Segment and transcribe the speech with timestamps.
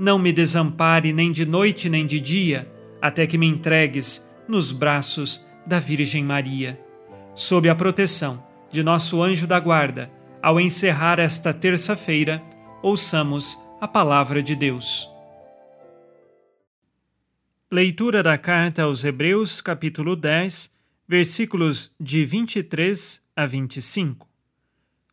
[0.00, 2.66] não me desampare nem de noite nem de dia,
[3.02, 6.80] até que me entregues nos braços da Virgem Maria.
[7.34, 12.42] Sob a proteção de nosso anjo da guarda, ao encerrar esta terça-feira,
[12.82, 15.06] ouçamos a palavra de Deus.
[17.70, 20.72] Leitura da carta aos Hebreus, capítulo 10,
[21.06, 24.26] versículos de 23 a 25.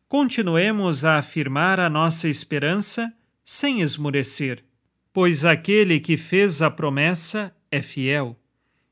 [0.08, 3.12] Continuemos a afirmar a nossa esperança
[3.44, 4.64] sem esmurecer,
[5.12, 8.36] pois aquele que fez a promessa é fiel.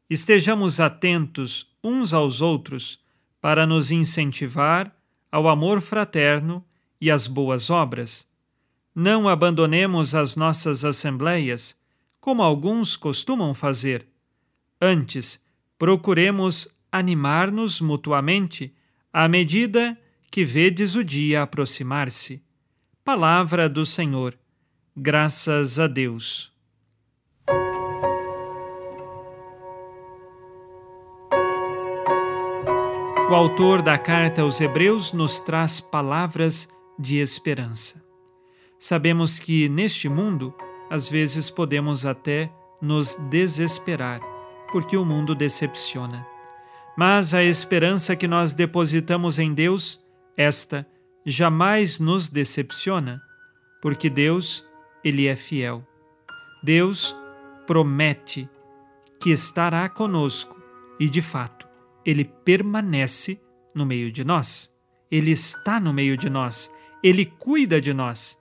[0.09, 2.99] Estejamos atentos uns aos outros
[3.41, 4.95] para nos incentivar
[5.31, 6.65] ao amor fraterno
[7.01, 8.29] e às boas obras.
[8.95, 11.77] Não abandonemos as nossas assembleias,
[12.21, 14.07] como alguns costumam fazer.
[14.81, 15.41] Antes,
[15.79, 18.75] procuremos animar-nos mutuamente
[19.13, 19.99] à medida
[20.31, 22.43] que vedes o dia aproximar-se.
[23.05, 24.37] Palavra do Senhor.
[24.99, 26.51] Graças a Deus.
[33.31, 36.67] O autor da carta aos Hebreus nos traz palavras
[36.99, 38.03] de esperança.
[38.79, 40.55] Sabemos que neste mundo,
[40.89, 44.23] às vezes podemos até nos desesperar,
[44.73, 46.27] porque o mundo decepciona.
[46.97, 50.03] Mas a esperança que nós depositamos em Deus,
[50.39, 50.87] esta
[51.27, 53.21] jamais nos decepciona,
[53.83, 54.65] porque Deus,
[55.07, 55.87] ele é fiel.
[56.61, 57.17] Deus
[57.65, 58.49] promete
[59.21, 60.61] que estará conosco
[60.99, 61.69] e de fato
[62.05, 63.41] ele permanece
[63.73, 64.69] no meio de nós.
[65.09, 66.73] Ele está no meio de nós.
[67.05, 68.37] Ele cuida de nós.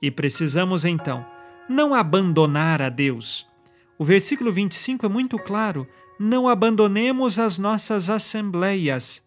[0.00, 1.26] E precisamos então
[1.68, 3.44] não abandonar a Deus.
[3.98, 5.84] O versículo 25 é muito claro:
[6.16, 9.26] não abandonemos as nossas assembleias.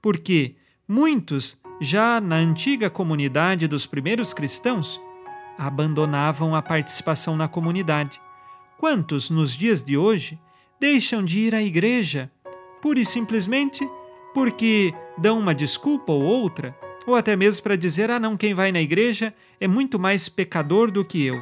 [0.00, 0.56] Porque
[0.88, 4.98] muitos, já na antiga comunidade dos primeiros cristãos,
[5.58, 8.20] abandonavam a participação na comunidade.
[8.78, 10.38] Quantos, nos dias de hoje,
[10.80, 12.30] deixam de ir à igreja
[12.84, 13.88] pura e simplesmente
[14.34, 16.76] porque dão uma desculpa ou outra,
[17.06, 20.90] ou até mesmo para dizer: ah, não, quem vai na igreja é muito mais pecador
[20.90, 21.40] do que eu.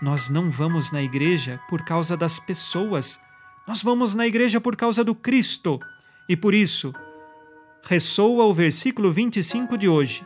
[0.00, 3.20] Nós não vamos na igreja por causa das pessoas,
[3.66, 5.78] nós vamos na igreja por causa do Cristo.
[6.28, 6.94] E por isso,
[7.82, 10.24] ressoa o versículo 25 de hoje: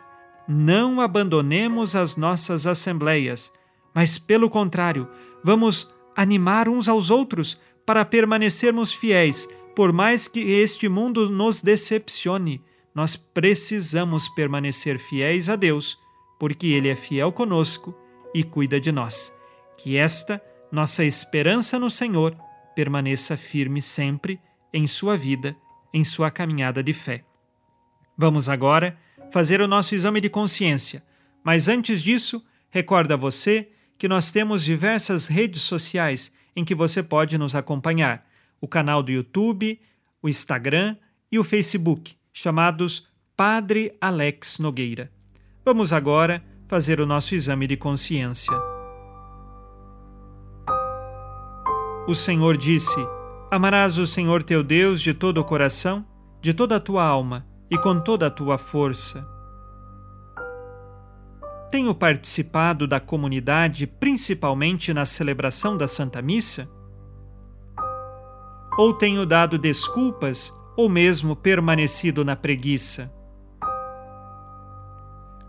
[0.48, 3.52] Não abandonemos as nossas assembleias,
[3.94, 5.08] mas, pelo contrário,
[5.42, 12.64] vamos animar uns aos outros para permanecermos fiéis por mais que este mundo nos decepcione,
[12.94, 15.98] nós precisamos permanecer fiéis a Deus,
[16.40, 17.94] porque Ele é fiel conosco
[18.32, 19.36] e cuida de nós.
[19.76, 22.34] Que esta nossa esperança no Senhor
[22.74, 24.40] permaneça firme sempre
[24.72, 25.54] em sua vida,
[25.92, 27.22] em sua caminhada de fé.
[28.16, 28.98] Vamos agora
[29.30, 31.02] fazer o nosso exame de consciência,
[31.44, 33.68] mas antes disso, recorda você
[33.98, 38.26] que nós temos diversas redes sociais em que você pode nos acompanhar
[38.60, 39.80] o canal do YouTube,
[40.22, 40.96] o Instagram
[41.30, 43.06] e o Facebook, chamados
[43.36, 45.10] Padre Alex Nogueira.
[45.64, 48.54] Vamos agora fazer o nosso exame de consciência.
[52.08, 52.96] O Senhor disse:
[53.50, 56.06] Amarás o Senhor teu Deus de todo o coração,
[56.40, 59.26] de toda a tua alma e com toda a tua força.
[61.70, 66.68] Tenho participado da comunidade principalmente na celebração da Santa Missa?
[68.76, 73.10] ou tenho dado desculpas ou mesmo permanecido na preguiça?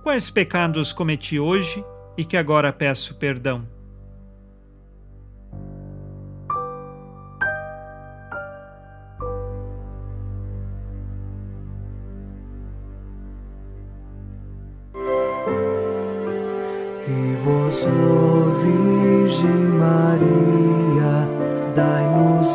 [0.01, 1.83] Quais pecados cometi hoje
[2.17, 3.67] e que agora peço perdão?